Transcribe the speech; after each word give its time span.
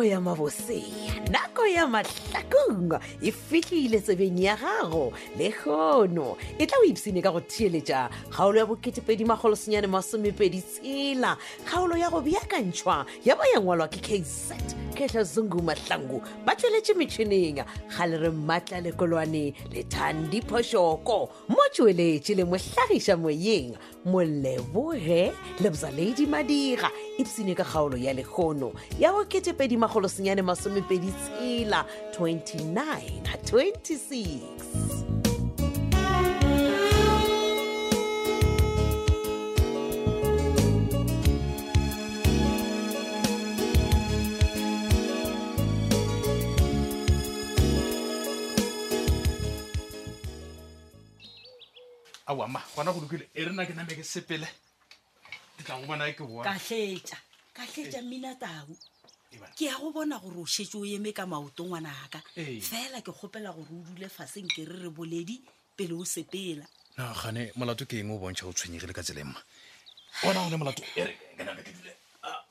nako 0.00 0.08
ya 0.08 0.20
mabosea 0.20 1.20
nako 1.30 1.66
ya 1.66 1.86
mahlakong 1.86 2.98
e 3.22 3.32
fitlhile 3.32 4.00
tsebeng 4.00 4.40
ya 4.40 4.56
gago 4.56 5.12
le 5.36 5.52
kgono 5.52 6.36
e 6.58 6.64
tla 6.66 6.76
o 6.80 6.84
ipsene 6.88 7.20
ka 7.22 7.28
go 7.30 7.40
thieletša 7.44 8.08
kgaolo 8.32 8.56
ya 8.56 8.64
bo2edimagolosenyane 8.64 9.88
masomepedi 9.92 10.62
tshela 10.64 11.36
kgaolo 11.68 11.96
ya 12.00 12.08
go 12.10 12.20
beakantšhwa 12.24 13.04
ya 13.28 13.36
ba 13.36 13.44
ya 13.54 13.60
ngwalwa 13.60 13.88
ke 13.92 14.00
kz 14.00 14.54
kgetlha 15.00 15.24
sungumahlangu 15.24 16.20
ba 16.44 16.52
tsweletse 16.56 16.92
metšhineng 16.92 17.62
ga 17.96 18.04
le 18.06 18.16
re 18.20 18.30
mmatla 18.36 18.80
lekolwane 18.84 19.54
lethandiphosoko 19.72 21.16
mo 21.48 21.64
tsweletse 21.72 22.36
le 22.36 22.44
motlagisa 22.44 23.16
moyeng 23.16 23.72
molebohe 24.04 25.32
lebzaladi 25.64 26.28
madira 26.28 26.90
ipsine 27.18 27.52
e 27.52 27.54
ka 27.56 27.64
kgaolo 27.64 27.96
ya 27.96 28.12
legono 28.12 28.72
ya 29.00 29.12
oketepedimagolosenyane 29.16 30.42
masomepedi 30.44 31.08
tsela 31.24 31.86
29 32.20 33.24
26 33.48 34.89
aoama 52.30 52.62
gona 52.76 52.92
go 52.94 53.00
lokile 53.00 53.28
e 53.34 53.44
re 53.44 53.52
na 53.52 53.66
ke 53.66 53.74
name 53.74 53.92
ke 53.98 54.04
sepele 54.06 54.46
ke 55.58 55.62
tla 55.66 55.78
go 55.82 55.86
bona 55.86 56.06
e 56.06 56.12
ke 56.14 56.22
kaleta 56.46 57.16
kaleta 57.54 58.00
mmina 58.06 58.34
tau 58.38 58.68
e 59.32 59.36
ke 59.58 59.64
ya 59.66 59.74
go 59.78 59.90
bona 59.90 60.18
gore 60.22 60.38
o 60.38 60.46
shetse 60.46 60.78
o 60.78 60.84
eme 60.86 61.10
ka 61.12 61.26
maoto 61.26 61.66
ngwanaka 61.66 62.22
fela 62.62 63.02
ke 63.02 63.10
kgopela 63.10 63.50
gore 63.52 63.72
o 63.74 63.82
dule 63.90 64.08
fasheng 64.08 64.46
ke 64.46 64.62
re 64.64 64.78
re 64.78 64.90
boledi 64.90 65.42
pele 65.76 65.92
o 65.94 66.04
sepela 66.06 66.66
nagane 66.98 67.50
molato 67.58 67.84
ke 67.86 67.98
eng 67.98 68.14
o 68.14 68.18
bontšha 68.22 68.46
o 68.46 68.52
tshwenyegile 68.54 68.94
ka 68.94 69.02
tseleng 69.02 69.34
ma 69.34 69.40
ona 70.22 70.46
gone 70.46 70.56
molato 70.56 70.82
e 70.94 71.02
ah, 72.22 72.42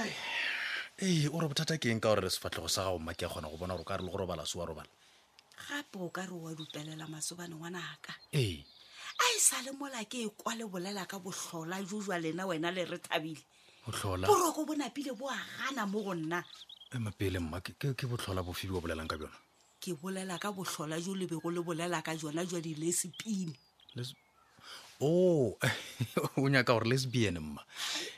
ah. 0.00 0.08
ee 1.04 1.28
o 1.28 1.36
re 1.36 1.44
bothata 1.48 1.76
ke 1.76 1.92
eng 1.92 2.00
ka 2.00 2.08
gore 2.08 2.24
re 2.24 2.30
sefatlhego 2.32 2.72
sa 2.72 2.88
gago 2.88 2.98
mma 2.98 3.12
ke 3.12 3.28
a 3.28 3.28
kgona 3.28 3.52
go 3.52 3.56
bona 3.60 3.76
gore 3.76 3.84
ka 3.84 4.00
re 4.00 4.04
le 4.04 4.10
go 4.10 4.16
robala 4.16 4.48
se 4.48 4.56
wa 4.56 4.64
robala 4.64 4.88
gape 5.68 5.96
o 6.00 6.08
ka 6.10 6.22
re 6.26 6.32
wa 6.36 6.54
dupelela 6.54 7.06
masobane 7.06 7.54
wa 7.54 7.70
naka 7.70 8.12
ee 8.32 8.64
a 9.20 9.24
e 9.36 9.38
sa 9.38 9.60
le 9.62 9.72
mola 9.72 10.04
ke 10.08 10.24
e 10.26 10.28
kwa 10.30 10.54
le 10.54 10.64
bolela 10.64 11.04
ka 11.06 11.18
botlhola 11.18 11.82
jo 11.84 12.00
jwa 12.00 12.18
lena 12.20 12.46
wena 12.46 12.70
le 12.70 12.84
re 12.84 12.98
thabile 12.98 13.42
boroko 14.28 14.64
bo 14.64 14.74
napile 14.74 15.12
bo 15.12 15.28
agana 15.30 15.86
mo 15.86 16.02
go 16.02 16.14
nna 16.14 16.44
emapele 16.92 17.38
mma 17.38 17.60
ke 17.60 18.06
botlhola 18.06 18.42
bofibi 18.42 18.74
o 18.74 18.80
bolelang 18.80 19.08
ka 19.08 19.16
bjona 19.18 19.36
ke 19.80 19.92
bolela 19.94 20.38
ka 20.38 20.52
botlhola 20.52 21.00
jo 21.00 21.14
lebego 21.14 21.50
le 21.50 21.60
bolela 21.60 22.02
ka 22.02 22.16
jona 22.16 22.44
jwa 22.44 22.60
dilesepine 22.60 23.54
o 25.00 25.08
oh, 25.08 25.58
o 26.36 26.48
nyaka 26.48 26.72
gore 26.72 26.88
lesbian 26.88 27.40
mma 27.40 27.62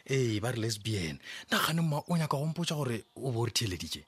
ee 0.06 0.40
ba 0.40 0.50
re 0.52 0.58
lesbian 0.60 1.18
nagane 1.50 1.80
mma 1.82 2.02
o 2.10 2.14
nyaka 2.18 2.36
gompotsa 2.38 2.74
gore 2.74 3.04
o 3.16 3.30
bo 3.30 3.42
o 3.46 3.46
re 3.46 3.52
theeledije 3.54 4.02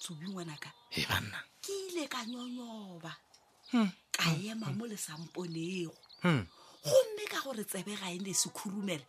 tsobi 0.00 0.28
ngwanaka 0.28 0.68
e 0.96 1.04
banna 1.08 1.40
ka 2.10 2.26
nyonyoba 2.26 3.14
hmm. 3.70 3.86
ka 4.10 4.26
ema 4.50 4.74
mo 4.74 4.84
lesamponego 4.90 5.94
hmm. 6.26 6.42
gomme 6.82 7.24
ka 7.30 7.38
gore 7.46 7.62
tsebe 7.64 7.94
ga 7.94 8.10
ene 8.10 8.34
sekhurumele 8.34 9.06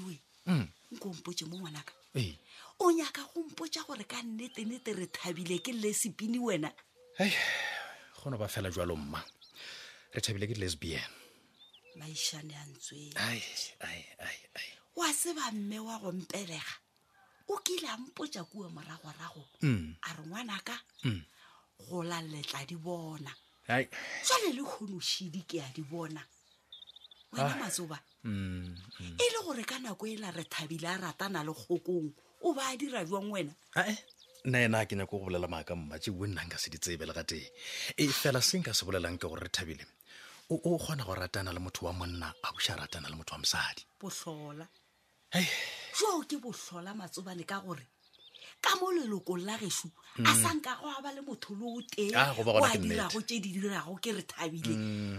hmm. 0.50 0.66
nkompotse 0.98 1.44
mo 1.46 1.54
ngwanaka 1.62 1.94
o 2.82 2.84
nyaka 2.90 3.22
gompotsa 3.32 3.80
gore 3.86 4.02
ka 4.10 4.18
nnetenete 4.20 4.90
re 4.98 5.06
thabile 5.06 5.62
ke 5.64 5.70
lesepini 5.72 6.38
wena 6.42 6.74
gona 8.18 8.34
ba 8.36 8.48
fela 8.50 8.70
jwalo 8.74 8.96
mma 8.98 9.22
re 10.12 10.18
thabile 10.20 10.50
ke 10.50 10.58
lesbian 10.58 11.06
maišane 11.98 12.54
a 12.60 12.66
ntsweeaiaiai 12.72 14.68
wa 14.98 15.08
seba 15.12 15.52
mme 15.52 15.78
wa 15.80 15.98
go 15.98 16.12
mpelega 16.12 16.62
o 17.48 17.56
kile 17.64 17.88
ampotsa 17.88 18.44
kuo 18.44 18.68
moragorago 18.68 19.44
mm. 19.62 19.94
a 20.02 20.12
re 20.12 20.22
ngwana 20.26 20.60
ka 20.64 20.76
mm. 21.04 21.22
go 21.88 22.02
laletla 22.04 22.64
di 22.68 22.76
bona 22.76 23.32
tswale 24.22 24.48
le 24.52 24.62
kgonošidi 24.62 25.40
ke 25.48 25.62
a 25.62 25.68
di 25.74 25.82
bona 25.82 26.22
wena 27.32 27.54
ah. 27.54 27.58
matsoba 27.58 27.98
mm, 28.24 28.78
e 29.18 29.22
le 29.32 29.38
gore 29.44 29.64
ka 29.64 29.78
nako 29.78 30.06
e 30.06 30.16
la 30.16 30.30
re 30.30 30.44
thabile 30.44 30.88
a 30.88 30.96
ratana 30.96 31.44
le 31.44 31.52
kgokong 31.52 32.10
o 32.42 32.52
ba 32.52 32.68
a 32.72 32.76
dira 32.76 33.04
jwang 33.04 33.30
wena 33.32 33.52
nna 34.44 34.58
ena 34.60 34.78
a 34.80 34.86
ke 34.88 34.96
nyako 34.96 35.18
go 35.18 35.24
bolela 35.28 35.48
maaka 35.48 35.76
mmatse 35.76 36.10
o 36.12 36.26
nna 36.26 36.44
nka 36.44 36.58
se 36.60 36.70
di 36.70 36.78
tsebe 36.78 37.06
le 37.08 37.12
ga 37.12 37.24
teng 37.24 37.44
e 37.96 38.08
fela 38.12 38.40
se 38.48 38.58
nka 38.60 38.74
se 38.74 38.84
bolelang 38.86 39.16
ke 39.20 39.26
gore 39.28 39.42
re 39.44 39.50
thabile 39.52 39.86
o 40.48 40.58
kgona 40.78 41.04
go 41.04 41.14
ratana 41.14 41.52
le 41.52 41.58
motho 41.58 41.86
wa 41.86 41.92
monna 41.92 42.32
a 42.44 42.52
buša 42.52 42.76
ratana 42.76 43.08
le 43.10 43.16
motho 43.16 43.34
wa 43.34 43.38
mosadi 43.42 43.82
botlhola 44.00 44.66
joo 45.34 46.22
ke 46.22 46.38
botlhola 46.38 46.94
matsobane 46.94 47.42
ka 47.42 47.58
gore 47.66 47.82
ka 48.62 48.76
mo 48.78 48.92
lelokong 48.94 49.42
la 49.44 49.58
geso 49.58 49.88
a 50.18 50.22
mm. 50.22 50.38
sanka 50.42 50.78
go 50.80 50.86
aba 50.94 51.10
le 51.12 51.22
motho 51.26 51.52
le 51.54 51.66
o 51.66 51.82
tengoa 51.82 52.62
ah, 52.70 52.78
dirago 52.78 53.18
tse 53.26 53.40
di 53.42 53.50
dirago 53.58 53.98
ke 54.00 54.14
re 54.14 54.22
thabile 54.22 54.70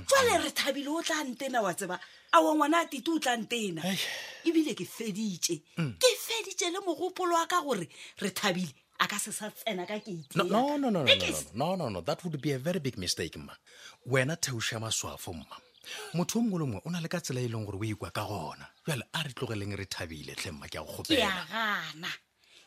tswale 0.08 0.32
mm. 0.40 0.44
re 0.48 0.52
thabile 0.56 0.88
o 0.96 1.02
tlantena 1.04 1.60
wa 1.62 1.74
tseba 1.76 2.00
awa 2.32 2.56
ngwana 2.56 2.80
a 2.80 2.86
tite 2.88 3.10
o 3.12 3.20
tlantena 3.20 3.84
ebile 4.48 4.72
ke 4.80 4.86
feditse 4.88 5.60
mm. 5.78 6.00
ke 6.00 6.08
feditse 6.08 6.72
le 6.72 6.80
mogopolo 6.80 7.36
wa 7.36 7.44
ka 7.52 7.60
gore 7.68 7.90
re 8.24 8.32
thabile 8.32 8.87
nonono 11.56 12.02
that 12.06 12.24
would 12.24 12.42
be 12.42 12.52
a 12.54 12.60
very 12.60 12.80
big 12.80 12.98
mistake 12.98 13.38
mma 13.40 13.56
wena 14.06 14.36
theoša 14.36 14.80
maswafo 14.80 15.34
mma 15.34 15.56
motho 16.14 16.40
o 16.40 16.42
mongwe 16.42 16.60
le 16.60 16.66
mongwe 16.66 16.82
o 16.86 16.90
na 16.90 17.00
le 17.00 17.08
ka 17.08 17.20
tsela 17.22 17.40
e 17.40 17.48
leng 17.48 17.66
gore 17.66 17.78
o 17.78 17.84
ikwa 17.84 18.12
ka 18.12 18.24
gona 18.26 18.68
jale 18.88 19.04
a 19.14 19.24
re 19.24 19.32
tlogeleng 19.34 19.76
re 19.78 19.86
thabile 19.86 20.36
tlhemma 20.36 20.68
ke 20.70 20.78
ya 20.78 20.84
go 20.84 20.92
gopeaana 20.98 22.08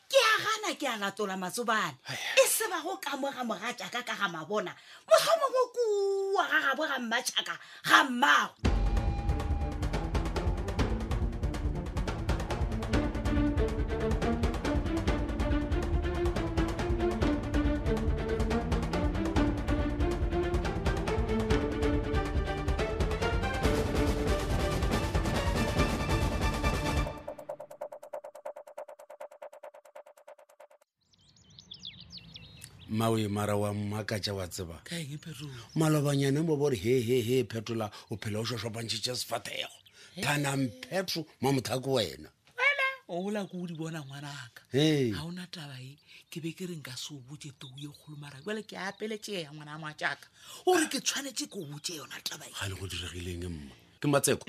ke 0.09 0.17
a 0.17 0.35
gana 0.41 0.75
ke 0.79 0.87
a 0.87 0.97
latola 0.97 1.37
matsobane 1.37 1.97
e 2.41 2.47
se 2.47 2.67
ba 2.69 2.81
go 2.81 2.97
kamoga 2.97 3.43
mogajaka 3.43 4.03
ka 4.03 4.15
ga 4.17 4.27
mabona 4.31 4.73
motlhomo 5.07 5.47
go 5.53 5.63
kua 5.75 6.45
ga 6.49 6.59
gabo 6.61 6.87
ga 6.87 6.99
mmatšhaka 6.99 7.53
ga 7.87 8.03
mmago 8.09 8.55
maoe 32.91 33.27
mara 33.27 33.55
wa 33.55 33.73
mmakatja 33.73 34.33
wa 34.33 34.47
tseba 34.47 34.81
malobanyane 35.75 36.43
bo 36.43 36.57
bore 36.59 36.75
he 36.75 36.99
he 36.99 37.21
he 37.21 37.43
phetola 37.47 37.87
o 38.11 38.17
phela 38.19 38.39
o 38.39 38.45
shwashwapantšhetše 38.45 39.15
sefatego 39.15 39.71
thanangpheto 40.21 41.23
mo 41.41 41.51
motho 41.55 41.79
ko 41.79 41.91
wena 41.95 42.27
ola 43.07 43.45
ko 43.47 43.63
o 43.63 43.67
di 43.67 43.75
bona 43.79 44.03
ngwanaka 44.03 44.61
ga 44.73 45.23
ona 45.23 45.47
tabae 45.47 45.95
ke 46.29 46.41
be 46.43 46.51
ke 46.51 46.67
renka 46.67 46.91
se 46.99 47.15
o 47.15 47.23
botse 47.23 47.51
teo 47.55 47.71
ye 47.79 47.87
kgolo 47.87 48.17
mara 48.19 48.41
jale 48.45 48.63
ke 48.67 48.75
apeletse 48.75 49.31
ya 49.39 49.51
ngwana 49.55 49.73
a 49.73 49.79
ngwa 49.79 49.95
jaaka 49.95 50.27
ore 50.67 50.87
ke 50.91 50.99
tshwanetse 50.99 51.47
ke 51.47 51.55
o 51.59 51.63
botse 51.71 51.95
yona 51.95 52.19
tabae 52.23 52.51
ga 52.51 52.67
le 52.67 52.75
go 52.75 52.87
diregileng 52.87 53.47
mma 53.47 53.71
ke 54.03 54.07
matsheko 54.11 54.43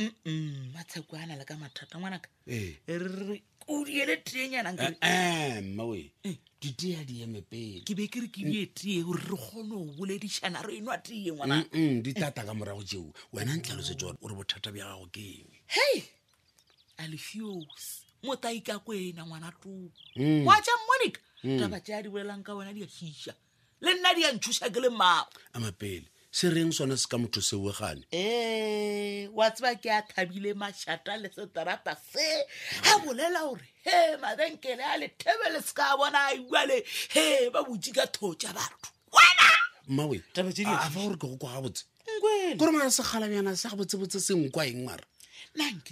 matsheko 0.75 1.15
a 1.15 1.27
na 1.27 1.39
le 1.39 1.44
ka 1.47 1.55
mathata 1.55 1.94
ngwanaka 1.94 2.27
ee 2.47 2.75
o 3.69 3.85
diele 3.85 4.17
teenyana 4.17 4.73
eh, 4.82 4.94
eh, 5.03 5.62
mmawe 5.64 6.12
eh. 6.23 6.35
ditea 6.61 7.05
di 7.05 7.12
dieme 7.14 7.41
pele 7.43 7.82
ke 7.87 7.94
be 7.94 8.06
ke 8.09 8.20
re 8.20 8.29
ke 8.29 8.43
die 8.44 8.67
tee 8.67 9.03
gore 9.03 9.19
re 9.20 9.37
kgone 9.37 9.69
go 9.75 9.85
boledišana 9.99 10.62
re 10.67 10.76
enwa 10.79 10.99
tee 10.99 11.31
ngwana 11.32 11.56
mm, 11.56 11.81
mm, 11.81 12.03
di 12.03 12.12
tata 12.12 12.44
ka 12.44 12.55
morago 12.55 12.82
tšeo 12.82 13.12
wena 13.32 13.56
ntlhalose 13.56 13.94
tsone 13.94 14.19
gore 14.23 14.35
bothata 14.35 14.73
bja 14.73 14.85
gago 14.87 15.06
ke 15.12 15.25
hei 15.67 16.05
alfios 16.97 18.06
motaika 18.23 18.79
ko 18.79 18.94
ena 18.94 19.26
ngwana 19.26 19.53
too 19.62 19.91
mm. 20.17 20.47
wa 20.47 20.55
tša 20.62 20.75
monica 20.87 21.20
taba 21.58 21.81
tšea 21.81 22.03
di 22.03 22.08
bolelang 22.08 22.43
ka 22.43 22.55
wena 22.55 22.73
di 22.73 22.82
a 22.82 22.87
šiša 22.87 23.35
le 23.81 23.91
nna 23.99 24.15
di 24.15 24.25
a 24.25 24.31
ntšhoša 24.32 24.70
ke 24.70 24.81
le 24.81 24.88
mao 24.88 25.26
amapele 25.53 26.12
se 26.32 26.49
reng 26.50 26.73
sone 26.73 26.96
se 26.96 27.06
ka 27.06 27.19
motho 27.19 27.40
seuegane 27.43 28.05
ee 28.12 29.25
eh, 29.25 29.29
wa 29.34 29.50
tseba 29.50 29.75
ke 29.76 29.84
a 29.93 30.00
thabile 30.02 30.55
mašata 30.56 31.17
le 31.20 31.29
setarata 31.29 31.94
se 32.08 32.25
a 32.88 32.99
bolela 33.05 33.40
gore 33.44 33.69
he 33.84 34.17
mabenkele 34.17 34.81
a 34.81 34.96
lethebele 34.96 35.61
se 35.62 35.73
ka 35.76 35.94
bona 35.99 36.19
a 36.19 36.37
iwale 36.37 36.82
he 37.12 37.50
ba 37.52 37.61
botse 37.62 37.93
ka 37.93 38.06
thotsa 38.08 38.49
batho 38.49 38.88
wena 39.12 39.49
mmawe 39.93 40.17
a 40.25 40.88
fa 40.90 41.00
gore 41.05 41.17
ke 41.20 41.26
go 41.29 41.37
kwaga 41.37 41.69
botse 41.69 41.84
kore 42.58 42.70
mana 42.73 42.88
sekgalabjana 42.90 43.52
sa 43.55 43.76
botsebotse 43.76 44.17
senkwa 44.20 44.64
engwara 44.67 45.05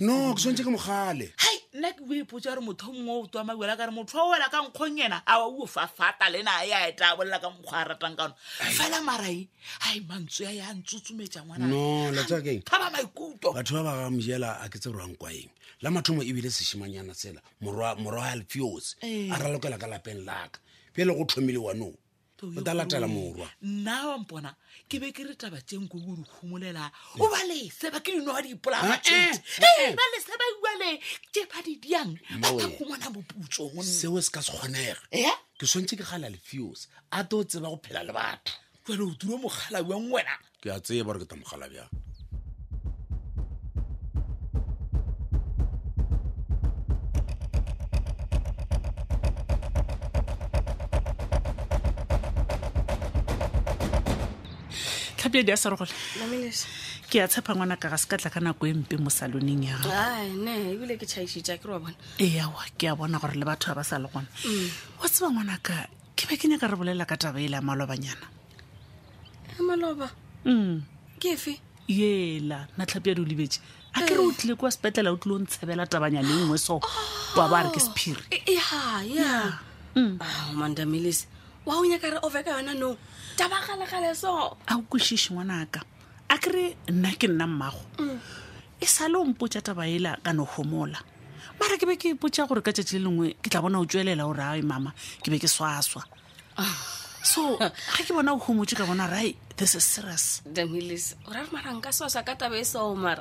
no 0.00 0.32
ke 0.34 0.40
swantse 0.40 0.64
ke 0.64 0.72
mogale 0.72 1.32
ha 1.36 1.49
nna 1.74 1.92
ke 1.94 2.02
bo 2.02 2.14
ipotsa 2.18 2.50
gore 2.50 2.60
motho 2.66 2.90
o 2.90 2.92
mongwe 2.92 3.22
o 3.22 3.26
toa 3.30 3.44
mabela 3.46 3.76
kare 3.78 3.90
motho 3.94 4.18
wa 4.18 4.30
wela 4.34 4.50
ka 4.50 4.58
nkgong 4.66 4.98
ena 5.06 5.22
a 5.22 5.38
o 5.38 5.66
fafata 5.66 6.26
le 6.28 6.42
na 6.42 6.66
e 6.66 6.72
a 6.74 6.88
eta 6.90 7.14
a 7.14 7.16
bolela 7.16 7.38
ka 7.38 7.46
mokgwa 7.50 7.78
a 7.78 7.84
ratang 7.88 8.16
kano 8.18 8.34
fela 8.74 8.98
marai 9.06 9.46
e, 9.46 9.46
ai 9.86 10.00
mantso 10.00 10.42
ya 10.44 10.50
ya 10.50 10.74
ntsotsometsa 10.74 11.46
ngwanaaba 11.46 12.90
maikuto 12.90 13.54
batho 13.54 13.78
ba 13.78 13.82
bagamjela 13.86 14.58
a 14.66 14.66
ke 14.66 14.82
tse 14.82 14.90
rwang 14.90 15.14
kwaeng 15.14 15.46
la 15.82 15.90
mathomo 15.94 16.26
ebile 16.26 16.50
sešimanyana 16.50 17.14
tsela 17.14 17.38
morwa 17.62 18.26
alfios 18.34 18.98
a 19.30 19.36
ralokela 19.38 19.78
ka 19.78 19.86
lapeng 19.86 20.26
laka 20.26 20.58
pele 20.90 21.14
go 21.14 21.22
thomile 21.22 21.60
wanong 21.70 21.94
latela 22.46 23.06
morwa 23.08 23.48
nnaa 23.62 24.18
mpona 24.20 24.54
ke 24.88 24.98
be 25.00 25.12
ke 25.12 25.24
re 25.24 25.34
taba 25.36 25.60
tseng 25.60 25.88
ko 25.88 25.98
o 26.00 26.16
dikgomolela 26.16 26.90
o 27.20 27.28
ba 27.28 27.38
lese 27.44 27.88
ah, 27.88 27.90
eh, 27.92 27.92
eh, 27.92 27.92
eh. 27.92 27.92
ba 27.92 28.00
ke 28.00 28.10
dinwa 28.12 28.42
dipolaae 28.42 29.00
ba 29.94 30.04
lese 30.12 30.32
ba 30.40 30.46
iwale 30.48 31.00
ke 31.32 31.40
ba 31.52 31.60
di 31.62 31.76
diang 31.76 32.16
bakakomona 32.40 33.10
moputso 33.12 33.68
seo 33.84 34.20
se 34.20 34.30
ka 34.32 34.40
se 34.42 34.52
kgonega 34.56 34.96
ke 35.58 35.66
swantse 35.66 35.96
ke 35.98 36.04
gala 36.06 36.32
lefios 36.32 36.88
a 37.12 37.24
to 37.24 37.44
o 37.44 37.44
tseba 37.44 37.68
go 37.68 37.76
phela 37.84 38.02
le 38.06 38.12
batho 38.12 38.52
jale 38.88 39.02
o 39.04 39.14
turo 39.18 39.36
mogala 39.36 39.84
wangwena 39.84 40.34
ke 40.62 40.72
a 40.72 40.80
tseye 40.80 41.04
bare 41.04 41.20
ke 41.20 41.28
ta 41.28 41.36
mogala 41.36 41.68
bjang 41.68 41.92
tlhabedi 55.20 55.52
a 55.52 55.56
serogole 55.56 55.90
ke 57.10 57.20
a 57.22 57.28
tshepa 57.28 57.52
ngwana 57.52 57.76
ka 57.76 57.88
ga 57.92 57.96
se 58.00 58.08
ka 58.08 58.16
tla 58.16 58.30
ka 58.32 58.40
nako 58.40 58.64
e 58.72 58.72
mpe 58.72 58.96
mo 58.96 59.10
saloneng 59.12 59.66
ya 59.68 59.76
gagoebile 59.84 60.96
ke 60.96 61.06
ke 62.78 62.84
a 62.88 62.94
bona 62.96 63.18
gore 63.20 63.36
le 63.36 63.44
batho 63.44 63.74
ba 63.76 63.84
ba 63.84 63.84
sa 63.84 63.98
le 64.00 64.08
gona 64.08 64.30
mm. 64.46 64.68
wa 65.02 65.08
tseba 65.12 65.28
ngwana 65.28 65.58
ka 65.60 65.76
ke 66.16 66.24
be 66.30 66.38
ke 66.40 66.46
nyaka 66.48 66.70
re 66.72 66.76
bolela 66.80 67.04
ka 67.04 67.18
taba 67.20 67.36
ele 67.42 67.58
ya 67.60 67.60
malobanyana 67.60 68.26
maloba 69.60 70.08
mm 70.48 70.86
ke 71.20 71.34
yela 71.90 72.70
nna 72.78 72.84
tlhapi 72.88 73.10
di 73.12 73.20
o 73.20 73.26
lebetse 73.28 73.60
a 73.98 74.06
ke 74.08 74.14
re 74.16 74.22
o 74.24 74.30
eh. 74.32 74.32
tlile 74.38 74.54
kwa 74.56 74.70
sepetlela 74.72 75.10
o 75.12 75.18
tlile 75.20 75.36
o 75.36 75.42
ntshebela 75.44 75.84
tabanya 75.90 76.22
le 76.24 76.32
nngwe 76.46 76.56
e 76.56 76.62
so 76.64 76.78
ba 77.36 77.44
a 77.50 77.66
re 77.68 77.68
ke 77.74 77.80
sephiri 77.82 78.22
oh, 78.24 78.32
e, 78.32 78.38
e, 78.40 79.20
ya 79.20 79.52
mm. 79.98 80.14
ah, 80.16 80.54
wa 81.66 81.74
o 81.76 81.84
nyaka 81.84 82.10
re 82.10 82.18
over 82.22 82.42
yona 82.46 82.74
no 82.76 82.96
tabagalegale 83.36 83.86
galegale 83.88 84.16
so 84.16 84.56
a 84.68 84.74
o 84.76 84.82
kwešiše 84.82 85.32
ngwanaka 85.34 85.82
a 86.30 86.38
kere 86.38 86.76
nna 86.88 87.10
ke 87.18 87.28
nna 87.28 87.46
mmago 87.46 87.84
mm. 87.98 88.20
e 88.80 88.86
sale 88.86 89.14
o 89.16 89.24
mpotsa 89.24 89.60
taba 89.60 89.88
ela 89.88 90.16
ka 90.24 90.32
no 90.32 90.48
gomola 90.56 90.96
mara 91.60 91.76
ke 91.76 91.84
be 91.86 91.96
ke 91.96 92.14
potsa 92.16 92.48
gore 92.48 92.62
ka 92.64 92.72
tšatši 92.72 92.96
le 92.98 93.04
lengwe 93.04 93.26
ke 93.44 93.50
tla 93.52 93.60
bona 93.62 93.78
o 93.78 93.84
tswelela 93.84 94.24
gore 94.24 94.40
ae 94.42 94.62
mama 94.64 94.94
ke 95.22 95.28
be 95.30 95.38
ke 95.38 95.48
swaswa 95.48 96.02
ah. 96.56 96.76
so 97.22 97.58
ga 97.60 97.70
ke 98.00 98.08
bona 98.12 98.32
o 98.32 98.36
gomotse 98.40 98.72
ka 98.76 98.86
bona 98.88 99.04
ri 99.12 99.36
this 99.60 99.74
is 99.76 99.84
serious 99.84 100.40
damilis 100.48 101.12
o 101.28 101.32
re 101.32 101.44
mara 101.52 101.76
nka 101.76 101.92
swaswa 101.92 102.24
ka 102.24 102.34
taba 102.40 102.56
e 102.56 102.64
soo 102.64 102.96
mara 102.96 103.20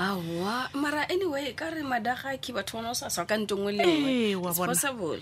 awa 0.00 0.70
mara 0.72 1.04
anyway 1.12 1.52
ka 1.52 1.68
re 1.68 1.82
madaga 1.84 2.32
ke 2.40 2.56
batho 2.56 2.80
ee, 2.80 2.80
bona 2.80 2.88
o 2.96 2.96
sa 2.96 3.12
swa 3.12 3.28
ka 3.28 3.36
ntongwe 3.36 3.76
lengwe 3.76 4.40
possible 4.56 5.20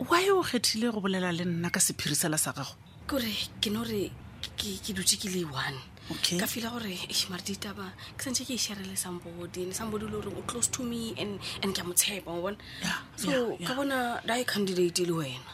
wy 0.00 0.30
o 0.30 0.42
kgethile 0.42 0.90
go 0.94 1.00
bolela 1.00 1.32
le 1.32 1.44
nna 1.44 1.70
ka 1.70 1.80
sephirisela 1.80 2.38
sa 2.38 2.52
gago 2.54 2.74
kore 3.06 3.34
ke 3.60 3.70
no 3.70 3.82
gore 3.82 4.10
ke 4.54 4.92
dutse 4.94 5.18
ke 5.18 5.26
le 5.26 5.42
one 5.50 5.78
ka 6.38 6.46
fila 6.46 6.70
gore 6.70 6.94
mare 7.30 7.42
ditaba 7.42 7.90
ke 8.16 8.22
santse 8.22 8.46
ke 8.46 8.54
e 8.54 8.58
sharele 8.58 8.94
sambodi 8.96 9.66
and 9.66 9.74
sambodi 9.74 10.06
le 10.06 10.22
gore 10.22 10.30
o 10.38 10.42
close 10.46 10.68
to 10.70 10.84
me 10.86 11.14
and 11.18 11.74
ke 11.74 11.80
a 11.80 11.84
motsheba 11.84 12.30
o 12.30 12.40
bone 12.42 12.58
so 13.16 13.56
ka 13.66 13.74
bona 13.74 14.22
dae 14.24 14.44
candidate 14.44 15.02
le 15.02 15.12
wena 15.18 15.50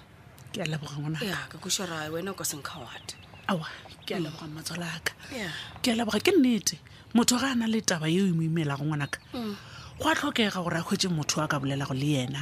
ke 0.53 0.61
a 0.61 0.67
lebogangwana 0.69 1.25
ya 1.25 1.49
ka 1.49 1.57
kosara 1.57 2.13
wena 2.13 2.31
o 2.31 2.35
ka 2.37 2.45
seng 2.45 2.61
coward 2.63 3.17
awa 3.49 3.65
ke 4.05 4.13
a 4.13 4.21
mm. 4.21 4.25
lebogang 4.29 4.53
matswalaka 4.53 5.13
ke 5.81 5.89
a 5.89 5.97
leboga 5.97 6.21
ke 6.21 6.37
nnete 6.37 6.77
motho 7.17 7.41
ga 7.41 7.57
a 7.57 7.57
na 7.57 7.65
le 7.67 7.81
taba 7.81 8.13
eo 8.13 8.29
e 8.29 8.33
mo 8.37 8.45
imela 8.45 8.77
go 8.77 8.85
ngwanaka 8.85 9.19
mm 9.33 9.57
go 10.03 10.11
a 10.11 10.15
tlhokega 10.15 10.63
gore 10.63 10.77
a 10.79 10.83
kgwetse 10.83 11.09
motho 11.09 11.43
a 11.43 11.49
ka 11.49 11.59
bolela 11.61 11.87
go 11.87 11.95
le 11.95 12.15
ena 12.27 12.41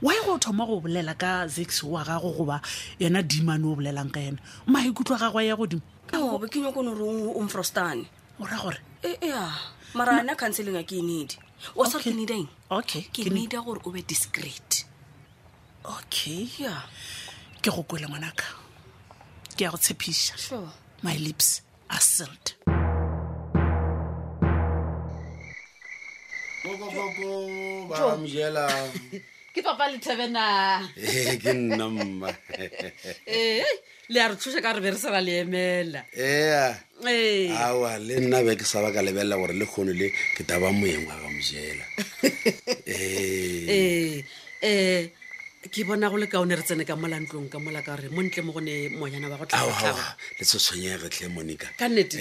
why 0.00 0.14
e 0.22 0.26
go 0.26 0.36
thoma 0.38 0.66
go 0.66 0.80
bolela 0.80 1.16
ka 1.18 1.46
zax 1.46 1.82
wa 1.82 2.04
gago 2.04 2.32
goba 2.36 2.60
yena 3.00 3.22
dimane 3.22 3.64
o 3.64 3.74
bolelang 3.76 4.10
ka 4.12 4.20
yena 4.20 4.38
maikutlo 4.66 5.16
a 5.16 5.18
gago 5.18 5.40
ya 5.40 5.56
godimo 5.56 5.82
obe 6.34 6.48
ke 6.48 6.60
nyako 6.60 6.82
nore 6.82 7.04
omfrostane 7.38 8.04
ora 8.40 8.56
gore 8.58 8.78
ea 9.02 9.16
e, 9.22 9.52
mara 9.94 10.20
ana 10.20 10.36
counseling 10.36 10.76
a 10.76 10.82
ke 10.84 10.98
enedi 11.00 11.38
wa 11.74 11.88
sa 11.88 11.98
ke 11.98 12.12
nedeng 12.12 12.46
okay 12.70 13.08
ke 13.12 13.24
neda 13.30 13.62
gore 13.64 13.80
o 13.84 13.90
be 13.90 14.02
discreet 14.02 14.84
okay 15.84 16.46
ya 16.60 16.84
ke 17.62 17.70
go 17.72 17.82
kwele 17.82 18.06
ngwanaka 18.06 18.44
ke 19.56 19.64
ya 19.64 19.70
go 19.70 19.76
tshepiša 19.80 20.34
my 21.02 21.16
lips 21.16 21.62
a 21.90 22.00
sild 22.00 22.56
Bo, 26.66 26.74
bo, 26.78 26.90
bo, 26.90 27.06
bo, 27.18 27.94
ba, 27.94 28.18
mjela. 28.18 28.66
ke 29.56 29.62
papa 29.64 29.84
lethebena 29.88 30.44
eh, 31.00 31.40
ke 31.42 31.52
nna 31.56 31.86
mma 31.88 32.28
eh, 33.24 33.64
le 34.12 34.18
a 34.20 34.28
re 34.28 34.36
thusa 34.36 34.60
ka 34.60 34.76
re 34.76 34.84
be 34.84 34.90
re 34.92 34.98
sa 35.00 35.08
ra 35.16 35.20
le 35.24 35.32
emela 35.48 36.04
awa 37.64 37.96
eh. 37.96 38.04
le 38.04 38.20
nna 38.20 38.44
be 38.44 38.52
ke 38.60 38.68
sa 38.68 38.84
ba 38.84 38.92
ka 38.92 39.00
lebelela 39.00 39.40
gore 39.40 39.56
le 39.56 39.64
kgone 39.64 39.96
le 39.96 40.12
ke 40.36 40.44
taba 40.44 40.68
moeng 40.76 41.08
wa 41.08 41.16
ga 41.16 41.28
mojela 41.32 41.84
um 42.92 44.20
ke 45.72 45.80
bona 45.88 46.12
go 46.12 46.20
le 46.20 46.28
kaone 46.28 46.52
re 46.52 46.60
tsene 46.60 46.84
ka 46.84 46.92
molantlong 46.92 47.48
ka 47.48 47.56
mola 47.56 47.80
ka 47.80 47.96
gore 47.96 48.12
mo 48.12 48.20
ntle 48.28 48.44
mo 48.44 48.52
gone 48.52 48.92
moyana 48.92 49.32
wa 49.32 49.40
go 49.40 49.48
tlaa 49.48 50.04
le 50.36 50.44
tshetshwenyeretlhe 50.44 51.32
monica 51.32 51.72
ka 51.80 51.88
nnete 51.88 52.20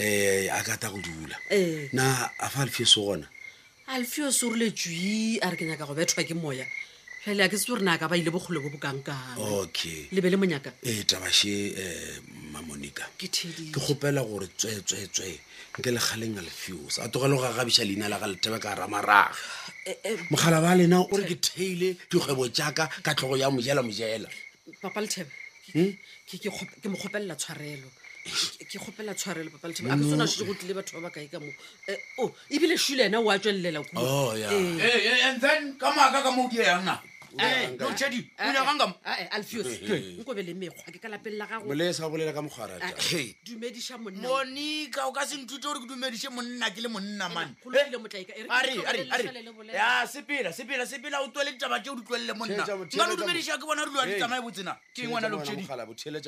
a 0.55 0.63
kata 0.63 0.87
go 0.87 1.03
dula 1.03 1.35
na 1.91 2.31
a 2.39 2.47
fa 2.47 2.63
alfeo 2.63 2.87
se 2.87 2.95
gona 3.03 3.27
alfeo 3.91 4.31
se 4.31 4.47
o 4.47 4.55
rile 4.55 4.71
jui 4.71 5.35
a 5.43 5.51
re 5.51 5.59
ke 5.59 5.67
nyaka 5.67 5.83
go 5.83 5.91
bethwa 5.91 6.23
ke 6.23 6.31
moya 6.31 6.63
hey 6.63 6.84
fele 7.25 7.41
a 7.43 7.49
ke 7.49 7.57
setse 7.57 7.69
gore 7.73 7.81
naka 7.85 8.05
ba 8.09 8.15
ile 8.21 8.29
bokgole 8.35 8.59
bo 8.61 8.69
bokangkang 8.75 9.37
okay 9.59 10.01
lebe 10.15 10.29
le 10.31 10.37
monyaka 10.41 10.69
ee 10.89 11.01
tabashe 11.09 11.55
um 11.81 11.81
eh, 11.81 12.17
mamonica 12.53 13.01
ke 13.17 13.25
gopela 13.73 14.21
gore 14.27 14.45
tswetswetswe 14.59 15.29
nke 15.77 15.89
lekgaleng 15.95 16.37
a 16.39 16.41
lefuse 16.47 16.99
a 17.03 17.05
togele 17.11 17.33
go 17.39 17.45
agabisa 17.49 17.81
leina 17.87 18.05
la 18.09 18.21
ga 18.21 18.27
lethebe 18.31 18.59
ka 18.63 18.77
ramaraga 18.79 19.31
eh, 19.89 19.97
eh, 20.07 20.17
mogala 20.29 20.59
ba 20.65 20.77
lena 20.77 20.97
o 21.01 21.09
re 21.17 21.25
ke 21.29 21.35
theile 21.47 21.89
dikgwebo 22.13 22.45
jaaka 22.57 22.85
ka 23.05 23.11
tlhogo 23.17 23.37
ya 23.41 23.49
mojela 23.49 23.81
mojela 23.81 24.29
papa 24.81 25.01
lethebe 25.01 25.33
hmm? 25.73 25.93
ke 26.29 26.87
mo 26.91 26.97
kgopelela 27.01 27.33
tshwarelo 27.41 27.89
ke 28.69 28.69
kgopela 28.77 29.13
tshwarelo 29.17 29.49
papa 29.55 29.67
lethebe 29.73 29.89
a 29.89 29.97
ke 29.97 30.05
sona 30.09 30.29
sse 30.29 30.45
go 30.45 30.53
tlile 30.53 30.77
batho 30.77 31.01
ba 31.01 31.09
ba 31.09 31.15
kae 31.15 31.25
ka 31.33 31.41
moo 31.41 31.55
o 32.21 32.25
oh, 32.25 32.29
ebile 32.53 32.77
shule 32.77 33.09
ena 33.09 33.17
o 33.17 33.25
a 33.33 33.41
tswelelela 33.41 33.81
kuoand 33.81 34.13
oh, 34.13 35.39
then 35.41 35.73
ka 35.81 35.89
maaka 35.89 36.21
ka 36.21 36.29
moo 36.29 36.45
ke 36.53 36.61
yangna 36.61 37.01
monika 37.39 38.63
o 45.07 45.11
ka 45.11 45.25
senthute 45.25 45.63
gore 45.63 45.79
ke 45.79 45.87
dumedise 45.87 46.29
monna 46.31 46.69
ke 46.71 46.81
le 46.81 46.89
monna 46.89 47.29
manesepela 47.29 48.09
eh, 50.49 50.53
e 50.53 50.53
sepela 50.87 51.19
o 51.21 51.27
tuele 51.31 51.51
ditaba 51.53 51.79
tse 51.79 51.89
o 51.91 51.95
di 51.95 52.01
tlwelele 52.03 52.33
monnaa 52.33 52.75
o 52.79 52.85
dumedisa 53.15 53.57
ke 53.57 53.65
bona 53.65 53.83
re 53.85 53.91
dua 53.91 54.05
ditamae 54.07 54.41
botsena 54.41 54.77
ke 54.95 55.07
ngwena 55.07 55.29
lobtšedi 55.29 56.21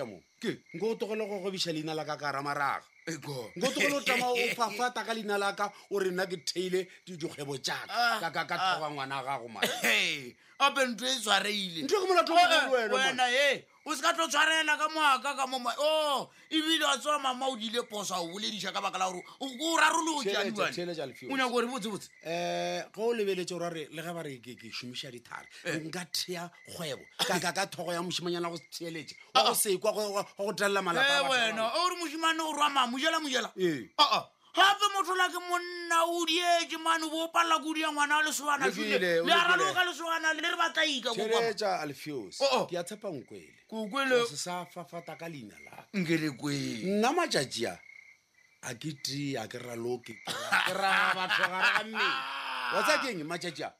nko 0.76 0.86
o 0.92 0.96
togele 0.96 1.26
go 1.28 1.40
gobisa 1.40 1.72
leina 1.72 1.94
la 1.96 2.04
ka 2.06 2.18
karamaraga 2.18 2.84
nko 3.08 3.52
tlogole 3.72 3.94
o 3.96 4.00
tama 4.02 4.28
o 4.36 4.36
fafata 4.56 5.04
ka 5.08 5.14
leina 5.14 5.38
laka 5.40 5.72
ore 5.92 6.12
nna 6.12 6.26
ke 6.28 6.38
theile 6.48 6.88
dikgwebo 7.06 7.58
jaka 7.58 7.94
ah. 7.94 8.32
kaka 8.32 8.56
thoka 8.58 8.88
ngwana 8.92 9.16
a 9.20 9.24
gago 9.28 9.48
ma 9.54 9.60
ope 10.68 10.80
ntho 10.90 11.06
e 11.08 11.16
tshwareile 11.22 11.80
ntho 11.86 11.96
e 11.98 12.02
ke 12.02 12.08
molatowena 12.10 13.26
e 13.32 13.66
o 13.88 13.96
se 13.96 14.02
ka 14.02 14.14
tlo 14.14 14.28
tshwarela 14.28 14.78
ka 14.78 14.88
moaka 14.90 15.32
ka 15.36 15.46
mo 15.48 15.58
o 15.80 16.30
ebile 16.52 16.84
wa 16.86 16.98
tsewa 16.98 17.20
mama 17.20 17.46
o 17.48 17.56
dile 17.56 17.84
posa 17.88 18.20
o 18.20 18.28
boledisa 18.28 18.72
ka 18.74 18.82
baka 18.82 18.98
la 18.98 19.08
gore 19.12 19.24
o 19.42 19.78
rarolooeo 19.78 21.32
nyako 21.32 21.50
gore 21.52 21.68
botsebotse 21.72 22.10
um 22.26 22.30
eh, 22.30 22.84
ga 22.92 23.02
o 23.02 23.14
lebeletse 23.16 23.54
o 23.56 23.60
rare 23.60 23.88
le 23.92 24.02
ga 24.04 24.12
ba 24.14 24.24
re 24.28 24.36
ke 24.44 24.56
šomiša 24.72 25.12
dithare 25.12 25.48
eh. 25.64 25.80
nka 25.88 26.04
thea 26.12 26.50
kgwebo 26.68 27.04
kaka 27.24 27.66
thogo 27.72 27.94
ya 27.96 28.04
mosimanyana 28.04 28.50
go 28.52 28.60
theeletse 28.72 29.16
ah, 29.34 29.40
ah. 29.40 29.46
a 29.46 29.48
go 29.50 29.56
sekwa 29.56 29.92
go 29.96 30.54
telela 30.54 30.82
malapa 30.84 31.24
wena 31.32 31.64
o 31.72 31.88
re 31.90 31.96
mosimane 31.96 32.42
o 32.44 32.52
rwa 32.52 32.70
mama 32.70 32.92
mojela 32.92 33.20
mojela 33.24 33.52
eh. 33.56 33.88
ah, 33.98 34.28
gape 34.54 34.88
motho 34.96 35.16
la 35.16 35.28
ke 35.30 35.40
monna 35.42 35.98
o 36.08 36.24
dieke 36.26 36.78
mane 36.80 37.08
bo 37.10 37.26
o 37.26 37.28
palela 37.30 37.60
ko 37.64 37.74
dia 37.74 37.92
ngwana 37.92 38.18
wa 38.18 38.24
lesogana 38.24 38.66
le 38.66 39.34
aralo 39.34 39.74
ka 39.74 39.84
lesogana 39.86 40.34
le 40.34 40.42
re 40.42 40.56
batlaikaa 40.58 41.80
alfios 41.82 42.42
oh, 42.42 42.48
oh. 42.52 42.66
ke 42.66 42.78
a 42.78 42.84
tshepa 42.84 43.08
nkwele 43.12 43.54
kokelesa 43.68 44.66
fafata 44.66 45.16
ka 45.16 45.28
leina 45.30 45.56
la 45.66 45.84
nkelekwe 45.94 46.56
nna 46.98 47.12
majajia 47.14 47.78
a 48.62 48.74
ke 48.74 48.92
tea 49.04 49.48
ke 49.48 49.58
raloke 49.60 50.16
ra 50.74 51.14
batho 51.16 51.44
gara 51.46 51.72
ga 51.78 51.84
mmele 51.84 52.20
watsa 52.76 52.98
ke 53.02 53.08
eng 53.12 53.24
majajia 53.24 53.74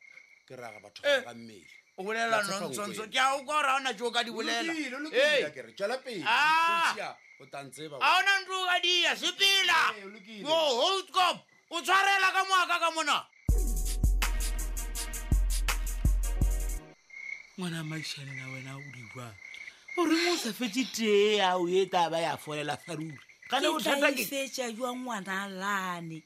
ke 0.46 0.56
raga 0.56 0.80
batho 0.80 1.02
gara 1.04 1.22
ga 1.24 1.32
eh. 1.32 1.36
mmele 1.36 1.77
o 2.00 2.04
bolela 2.04 2.44
nontshwantsho 2.46 3.08
ke 3.10 3.18
a 3.20 3.26
ah. 3.26 3.34
o 3.36 3.38
ka 3.46 3.52
ore 3.58 3.68
a 3.68 3.76
ona 3.76 3.94
tseo 3.94 4.12
ka 4.14 4.22
di 4.24 4.30
bolelaa 4.32 4.62
ona 4.62 4.74
ntlo 8.42 8.58
o 8.62 8.66
ka 8.70 8.78
dia 8.86 9.12
sepela 9.18 9.80
hotcop 10.46 11.38
o 11.72 11.74
tshwarela 11.82 12.28
ka 12.36 12.42
moaka 12.50 12.76
ka 12.84 12.90
mona 12.96 13.18
ngwana 17.58 17.80
maišanena 17.90 18.46
wena 18.54 18.72
o 18.78 18.82
diwang 18.94 19.36
ore 19.98 20.16
mo 20.22 20.32
o 20.38 20.40
sa 20.40 20.54
fetse 20.54 20.84
tee 20.94 21.42
a 21.42 21.58
o 21.58 21.66
ye 21.66 21.90
taba 21.90 22.22
ya 22.22 22.38
folela 22.38 22.78
faruri 22.78 23.18
kaeoaefetsa 23.50 24.70
jwa 24.78 24.94
ngwana 24.94 25.50
lane 25.50 26.22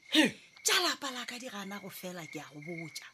tsalapa 0.67 1.11
la 1.15 1.23
ka 1.23 1.39
di 1.39 1.47
gana 1.47 1.79
go 1.79 1.87
fela 1.87 2.27
ke 2.27 2.43
a 2.43 2.47
go 2.51 2.59
botsa 2.59 3.07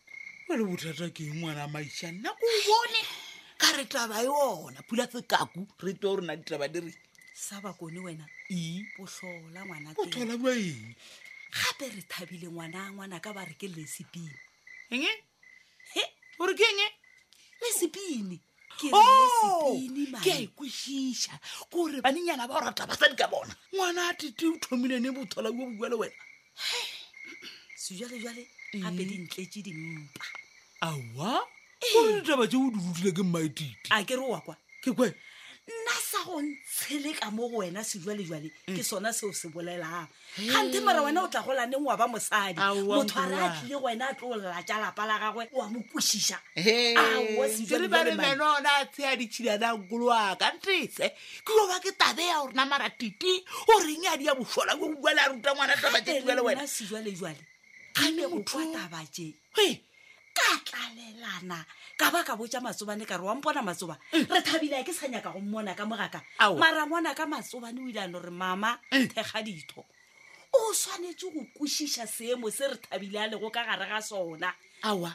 ale 0.50 0.64
bothata 0.64 1.10
ke 1.12 1.24
ngwana 1.28 1.64
a 1.64 1.68
maiša 1.68 2.12
nna 2.12 2.30
ko 2.32 2.48
bone 2.68 3.02
ka 3.60 3.68
re 3.78 3.86
taba 3.86 4.24
e 4.24 4.28
ona 4.28 4.80
phula 4.88 5.04
sekaku 5.12 5.68
re 5.84 5.94
to 6.00 6.16
rena 6.16 6.36
ditaba 6.36 6.68
di 6.72 6.80
re 6.80 6.92
sa 7.36 7.60
bakone 7.62 8.00
wena 8.00 8.26
e 8.50 8.86
botlhola 8.98 9.60
ngwana 9.66 9.90
botlhola 9.94 10.36
bua 10.40 10.54
eng 10.56 10.96
gape 11.58 11.86
re 11.96 12.02
thabile 12.08 12.48
ngwana 12.48 12.80
ngwana 12.96 13.20
ka 13.20 13.34
ba 13.36 13.44
re 13.46 13.54
ke 13.60 13.68
lesepine 13.68 14.40
enge 14.90 15.12
e 16.00 16.04
ore 16.40 16.54
ke 16.56 16.64
enge 16.64 16.88
lesepine 17.62 18.40
oh! 18.92 19.76
ke 20.24 20.32
a 20.32 20.38
ikwešiša 20.48 21.40
kore 21.70 22.00
banenyana 22.00 22.48
ba 22.48 22.56
o 22.56 22.60
rata 22.64 22.88
basadi 22.88 23.16
ka 23.20 23.28
bona 23.28 23.52
ngwana 23.76 24.10
a 24.10 24.14
tete 24.16 24.48
o 24.48 24.56
thomile 24.64 25.00
ne 25.00 25.12
botlhola 25.12 25.52
bua 25.52 25.68
bo 25.68 25.76
bua 25.76 25.88
le 25.92 25.96
wena 25.96 26.22
sejalejale 27.76 28.57
gape 28.74 29.06
dintle 29.08 29.46
tse 29.48 29.62
dimpa 29.64 30.26
awa 30.82 31.42
gore 31.94 32.22
ditaba 32.22 32.48
tse 32.48 32.58
o 32.58 32.70
di 32.72 32.78
rutile 32.78 33.12
ke 33.14 33.24
mmaetite 33.24 33.88
a 33.92 34.04
ke 34.04 34.16
re 34.16 34.22
wa 34.28 34.42
kwa 34.42 34.56
ke 34.84 34.92
kwe 34.92 35.08
nna 35.68 35.96
sa 36.00 36.24
go 36.24 36.40
ntshele 36.42 37.14
ka 37.16 37.32
mo 37.32 37.48
go 37.50 37.58
wena 37.64 37.84
sejwalejwale 37.84 38.52
mm. 38.68 38.76
ke 38.76 38.84
sona 38.84 39.14
seo 39.14 39.32
se 39.34 39.48
bolelang 39.48 40.08
gante 40.48 40.80
mara 40.84 41.02
wena 41.02 41.24
o 41.24 41.28
tla 41.32 41.44
golaneng 41.48 41.80
wa 41.84 41.96
ba 41.98 42.08
mosadi 42.08 42.60
motho 42.84 43.20
a 43.20 43.28
re 43.28 43.36
a 43.40 43.50
tlile 43.60 43.80
go 43.80 43.86
wena 43.88 44.10
a 44.12 44.14
tlo 44.14 44.30
olela 44.36 44.60
ja 44.68 44.80
lapa 44.80 45.06
la 45.08 45.20
gagwe 45.20 45.48
wa 45.54 45.68
mo 45.72 45.84
kwešiša 45.92 46.38
ere 46.60 47.88
bare 47.88 48.16
meno 48.20 48.56
ona 48.60 48.84
a 48.84 48.86
tshea 48.86 49.16
ditšhidanangkolo 49.16 50.12
aka 50.12 50.52
ntese 50.56 51.12
ke 51.44 51.52
oba 51.56 51.80
ke 51.80 51.92
tabe 52.00 52.24
ya 52.28 52.40
gorena 52.44 52.66
mara 52.68 52.90
titi 52.90 53.44
o 53.72 53.80
reng 53.80 54.08
a 54.12 54.18
di 54.18 54.26
ya 54.28 54.36
bofola 54.36 54.76
ko 54.76 54.88
kuale 55.00 55.20
a 55.20 55.28
ruta 55.32 55.52
ngwana 55.56 55.76
tabaeaena 55.80 56.68
sejwalejwale 56.68 57.44
kgame 57.98 58.24
botlwataba 58.32 59.02
je 59.14 59.28
ka 60.38 60.50
tlalelana 60.70 61.60
ka 61.98 62.12
ba 62.14 62.22
ka 62.24 62.38
botja 62.38 62.62
matsobane 62.62 63.06
ka 63.10 63.18
re 63.18 63.26
wampona 63.26 63.62
matsoba 63.66 63.98
re 64.14 64.40
thabile 64.46 64.86
ke 64.86 64.94
sanyaka 64.94 65.34
go 65.34 65.40
mmona 65.42 65.74
ka 65.76 65.82
mogaka 65.90 66.22
mara 66.62 66.86
ngwana 66.86 67.18
ka 67.18 67.26
matsobane 67.26 67.80
o 67.82 67.90
ilano 67.90 68.22
re 68.22 68.30
mama 68.30 68.78
thekga 68.92 69.42
ditho 69.42 69.82
o 70.54 70.70
tshwanetse 70.78 71.26
go 71.34 71.42
kwešiša 71.58 72.06
seemo 72.06 72.52
se 72.54 72.70
re 72.70 72.78
thabile 72.78 73.18
a 73.18 73.28
lego 73.34 73.50
ka 73.50 73.66
gare 73.66 73.86
ga 73.90 73.98
sona 74.02 74.54
aa 74.86 75.14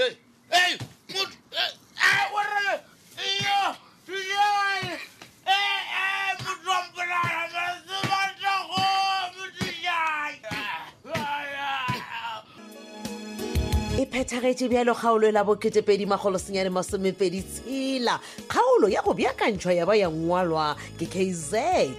phethagetše 14.16 14.68
bjalo 14.68 14.94
kgaolo 14.94 15.28
e 15.28 15.32
la 15.32 15.42
bo2e0magolosenyanemasomepeditshela 15.42 18.18
kgaolo 18.48 18.88
ya 18.88 19.02
go 19.02 19.12
bjakantšhwa 19.14 19.72
ya 19.74 19.86
ba 19.86 19.92
ya 19.96 20.08
ngwalwa 20.10 20.76
ke 20.98 21.04
kz 21.06 21.52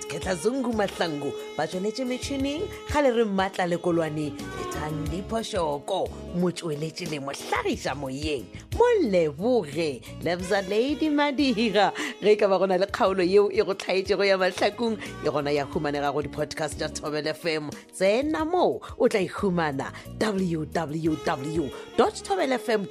ketlazungu 0.09 0.73
mahlango 0.73 1.29
ba 1.57 1.67
tsweletše 1.69 2.05
metšhineng 2.09 2.61
ga 2.93 3.01
le 3.05 3.11
re 3.11 3.23
mmatla 3.23 3.67
lekolwane 3.69 4.25
e 4.27 4.31
letandiphošoko 4.33 6.09
motsweletše 6.41 7.05
le 7.05 7.19
mohlagiša 7.21 7.93
moyeng 7.95 8.45
moleboge 8.73 10.01
lebza 10.25 10.61
lady 10.65 11.09
madira 11.13 11.91
ge 12.21 12.31
e 12.31 12.35
ka 12.35 12.47
ba 12.49 12.57
go 12.57 12.65
na 12.67 12.77
le 12.81 12.85
kgaolo 12.89 13.21
yeo 13.23 13.49
e 13.53 13.61
go 13.63 13.73
tlhaetšego 13.77 14.25
ya 14.25 14.37
mahlakong 14.41 14.97
e 15.25 15.29
gona 15.29 15.51
ya 15.53 15.65
humanega 15.69 16.09
go 16.11 16.21
di-podcast 16.25 16.79
tša 16.81 16.89
thobel 16.89 17.29
fm 17.33 17.69
tsena 17.93 18.41
moo 18.45 18.81
o 18.97 19.05
tla 19.09 19.19
ihumana 19.21 19.91
e 20.05 20.09
www 20.25 21.67
dot 22.09 22.21
tobelfm 22.21 22.85